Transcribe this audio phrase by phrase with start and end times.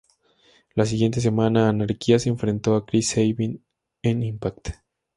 [0.73, 3.63] La siguiente semana, Anarquía se enfrentó a Chris Sabin
[4.01, 4.69] en "Impact!